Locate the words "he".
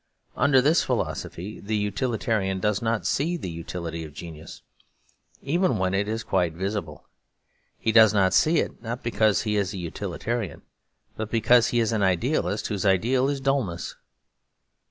7.77-7.91, 9.43-9.57, 11.67-11.79